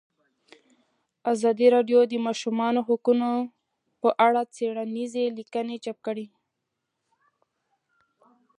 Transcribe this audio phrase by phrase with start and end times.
[1.31, 3.29] ازادي راډیو د د ماشومانو حقونه
[4.01, 6.25] په اړه څېړنیزې لیکنې چاپ کړي.